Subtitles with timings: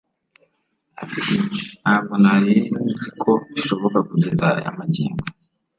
[1.03, 1.35] Ati
[1.81, 2.53] “Ntabwo nari
[2.89, 5.25] nzi ko bishoboka kugeza aya magingo